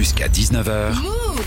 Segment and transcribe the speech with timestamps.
[0.00, 0.94] Jusqu'à 19h,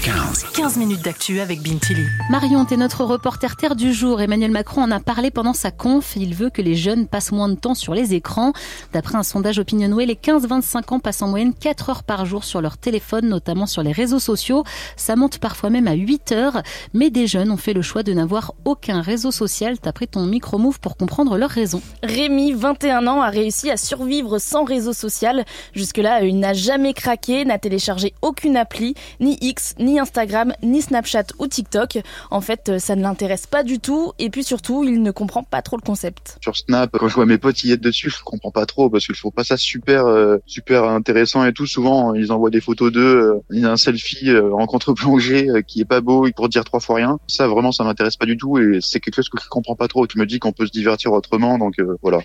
[0.04, 0.46] 15.
[0.56, 2.06] 15 minutes d'actu avec Bintili.
[2.30, 4.22] Marion, t'es notre reporter terre du jour.
[4.22, 6.16] Emmanuel Macron en a parlé pendant sa conf.
[6.16, 8.54] Il veut que les jeunes passent moins de temps sur les écrans.
[8.94, 12.62] D'après un sondage Opinionway, les 15-25 ans passent en moyenne 4 heures par jour sur
[12.62, 14.64] leur téléphone, notamment sur les réseaux sociaux.
[14.98, 16.62] Ça monte parfois même à 8 heures.
[16.94, 19.80] Mais des jeunes ont fait le choix de n'avoir aucun réseau social.
[19.80, 21.82] T'as pris ton micro-move pour comprendre leurs raisons.
[22.04, 25.44] Rémi, 21 ans, a réussi à survivre sans réseau social.
[25.74, 31.26] Jusque-là, il n'a jamais craqué, n'a téléchargé aucune appli, ni X, ni Instagram, ni Snapchat
[31.40, 32.00] ou TikTok.
[32.32, 34.14] En fait, euh, ça ne l'intéresse pas du tout.
[34.20, 36.38] Et puis surtout, il ne comprend pas trop le concept.
[36.42, 39.06] Sur Snap, quand je vois mes potes y être dessus, je comprends pas trop parce
[39.06, 41.66] qu'ils font pas ça super, euh, super intéressant et tout.
[41.66, 45.86] Souvent, ils envoient des photos d'eux, euh, un selfie euh, en contre-plongée euh, qui est
[45.86, 47.20] pas beau pour dire trois fois rien.
[47.28, 49.88] Ça, vraiment, ça m'intéresse pas du tout et c'est quelque chose que je comprends pas
[49.88, 50.06] trop.
[50.08, 52.20] Tu me dis qu'on peut se divertir autrement, donc euh, voilà.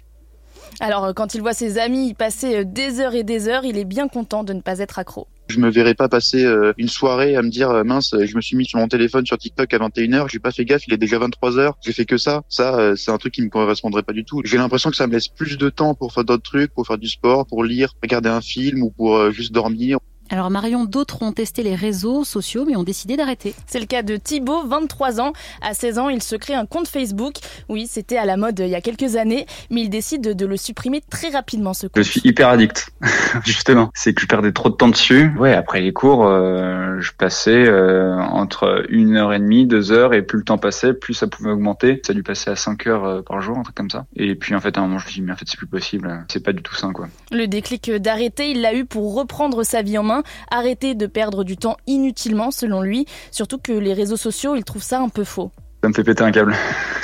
[0.80, 3.64] Alors, euh, quand il voit ses amis y passer euh, des heures et des heures,
[3.64, 5.26] il est bien content de ne pas être accro.
[5.48, 8.40] Je me verrais pas passer euh, une soirée à me dire euh, mince, je me
[8.42, 10.98] suis mis sur mon téléphone sur TikTok à 21h, j'ai pas fait gaffe, il est
[10.98, 12.42] déjà 23h, j'ai fait que ça.
[12.50, 14.42] Ça euh, c'est un truc qui me correspondrait pas du tout.
[14.44, 16.98] J'ai l'impression que ça me laisse plus de temps pour faire d'autres trucs, pour faire
[16.98, 19.98] du sport, pour lire, regarder un film ou pour juste dormir.
[20.30, 23.54] Alors Marion, d'autres ont testé les réseaux sociaux mais ont décidé d'arrêter.
[23.66, 25.32] C'est le cas de Thibaut, 23 ans.
[25.62, 27.36] À 16 ans, il se crée un compte Facebook.
[27.68, 30.56] Oui, c'était à la mode il y a quelques années, mais il décide de le
[30.56, 32.02] supprimer très rapidement, ce Je compte.
[32.04, 32.90] suis hyper addict,
[33.44, 33.90] justement.
[33.94, 35.32] C'est que je perdais trop de temps dessus.
[35.38, 40.14] Ouais, après les cours, euh, je passais euh, entre une heure et demie, deux heures,
[40.14, 42.00] et plus le temps passait, plus ça pouvait augmenter.
[42.04, 44.06] Ça a dû passer à cinq heures euh, par jour, un truc comme ça.
[44.16, 45.56] Et puis en fait, à un moment, je me suis dit, mais en fait, c'est
[45.58, 46.24] plus possible.
[46.30, 47.08] C'est pas du tout sain, quoi.
[47.30, 50.17] Le déclic d'arrêter, il l'a eu pour reprendre sa vie en main,
[50.50, 53.06] arrêter de perdre du temps inutilement, selon lui.
[53.30, 55.50] Surtout que les réseaux sociaux, il trouve ça un peu faux.
[55.82, 56.54] Ça me fait péter un câble.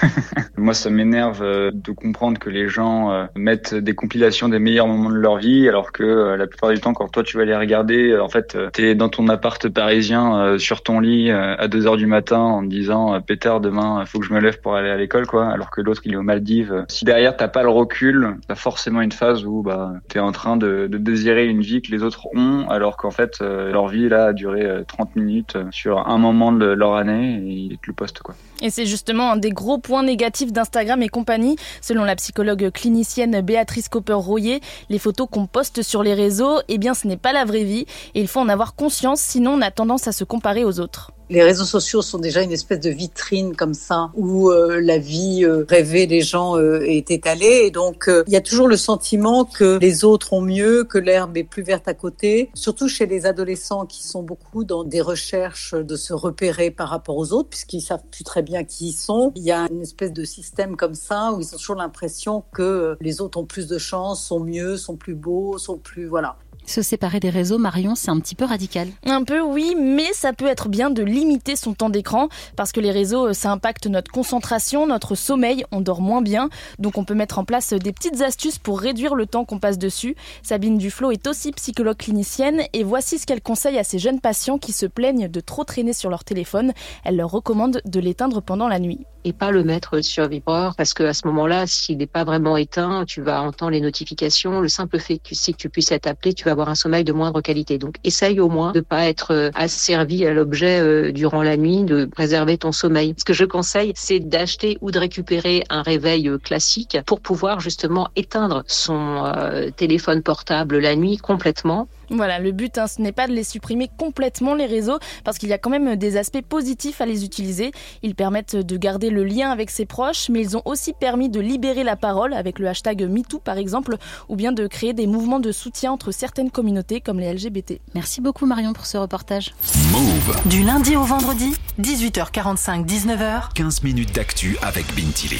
[0.56, 4.88] Moi, ça m'énerve euh, de comprendre que les gens euh, mettent des compilations des meilleurs
[4.88, 7.44] moments de leur vie, alors que euh, la plupart du temps, quand toi tu vas
[7.44, 11.96] les regarder, en fait, t'es dans ton appart parisien, sur ton lit, à 2 heures
[11.96, 15.26] du matin, en disant, pétard, demain, faut que je me lève pour aller à l'école,
[15.26, 15.48] quoi.
[15.48, 16.84] Alors que l'autre, il est aux Maldives.
[16.88, 20.56] Si derrière t'as pas le recul, t'as forcément une phase où bah t'es en train
[20.56, 24.26] de, de désirer une vie que les autres ont, alors qu'en fait, leur vie là
[24.26, 27.92] a duré euh, 30 minutes sur un moment de leur année et ils te le
[27.92, 28.34] postent, quoi.
[28.64, 31.56] Et c'est justement un des gros points négatifs d'Instagram et compagnie.
[31.82, 36.94] Selon la psychologue clinicienne Béatrice Copper-Royer, les photos qu'on poste sur les réseaux, eh bien,
[36.94, 37.84] ce n'est pas la vraie vie.
[38.14, 41.10] Et il faut en avoir conscience, sinon on a tendance à se comparer aux autres.
[41.30, 45.44] Les réseaux sociaux sont déjà une espèce de vitrine comme ça où euh, la vie
[45.44, 48.76] euh, rêvée des gens euh, est étalée et donc euh, il y a toujours le
[48.76, 53.06] sentiment que les autres ont mieux, que l'herbe est plus verte à côté, surtout chez
[53.06, 57.48] les adolescents qui sont beaucoup dans des recherches de se repérer par rapport aux autres
[57.48, 59.32] puisqu'ils savent plus très bien qui ils sont.
[59.34, 62.62] Il y a une espèce de système comme ça où ils ont toujours l'impression que
[62.62, 66.36] euh, les autres ont plus de chance, sont mieux, sont plus beaux, sont plus voilà.
[66.66, 68.88] Se séparer des réseaux, Marion, c'est un petit peu radical.
[69.04, 72.80] Un peu oui, mais ça peut être bien de limiter son temps d'écran parce que
[72.80, 76.48] les réseaux, euh, ça impacte notre concentration, notre sommeil, on dort moins bien.
[76.78, 79.78] Donc on peut mettre en place des petites astuces pour réduire le temps qu'on passe
[79.78, 80.16] dessus.
[80.42, 84.58] Sabine Duflo est aussi psychologue clinicienne et voici ce qu'elle conseille à ces jeunes patients
[84.58, 86.72] qui se plaignent de trop traîner sur leur téléphone.
[87.04, 89.00] Elle leur recommande de l'éteindre pendant la nuit.
[89.24, 92.56] et pas le mettre sur vibreur parce que à ce moment-là, s'il n'est pas vraiment
[92.58, 94.60] éteint, tu vas entendre les notifications.
[94.60, 97.12] Le simple fait que si tu puisses être appelé, tu vas avoir un sommeil de
[97.12, 97.78] moindre qualité.
[97.78, 101.82] Donc, essaye au moins de pas être euh, asservi à l'objet euh, durant la nuit,
[101.82, 103.14] de préserver ton sommeil.
[103.18, 107.60] Ce que je conseille, c'est d'acheter ou de récupérer un réveil euh, classique pour pouvoir
[107.60, 109.32] justement éteindre son
[109.76, 113.90] téléphone portable la nuit complètement Voilà, le but, hein, ce n'est pas de les supprimer
[113.98, 117.72] complètement les réseaux, parce qu'il y a quand même des aspects positifs à les utiliser.
[118.02, 121.40] Ils permettent de garder le lien avec ses proches, mais ils ont aussi permis de
[121.40, 123.96] libérer la parole avec le hashtag MeToo par exemple,
[124.28, 126.12] ou bien de créer des mouvements de soutien entre
[126.44, 127.80] certaines communautés comme les LGBT.
[127.94, 129.54] Merci beaucoup Marion pour ce reportage.
[129.92, 130.36] Move.
[130.46, 133.52] Du lundi au vendredi, 18h45, 19h.
[133.54, 135.32] 15 minutes d'actu avec Bintili.